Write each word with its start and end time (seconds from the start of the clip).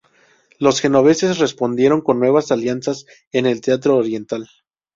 Los 0.57 0.81
genoveses 0.81 1.37
respondieron 1.37 2.01
con 2.01 2.19
nuevas 2.19 2.51
alianzas 2.51 3.05
en 3.31 3.45
el 3.45 3.61
teatro 3.61 3.97
oriental. 3.97 4.49